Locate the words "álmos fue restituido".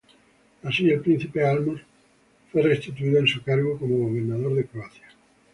1.45-3.19